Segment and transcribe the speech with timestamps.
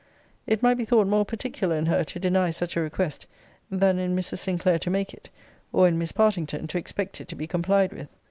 [0.47, 3.27] It might be thought more particular in her to deny such a request,
[3.69, 4.39] than in Mrs.
[4.39, 5.29] Sinclair to make it,
[5.71, 8.07] or in Miss Partington to expect it to be complied with.